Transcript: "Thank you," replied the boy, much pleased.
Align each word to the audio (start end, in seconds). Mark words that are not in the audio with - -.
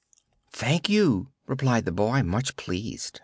"Thank 0.51 0.89
you," 0.89 1.27
replied 1.45 1.85
the 1.85 1.91
boy, 1.91 2.23
much 2.23 2.55
pleased. 2.55 3.19